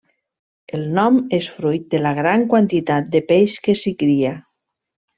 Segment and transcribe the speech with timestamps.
[0.77, 4.37] El nom és fruit de la gran quantitat de peix que s'hi cria.